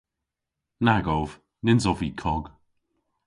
Nag 0.85 1.05
ov. 1.17 1.29
Nyns 1.65 1.85
ov 1.91 1.97
vy 2.01 2.09
kog. 2.21 2.43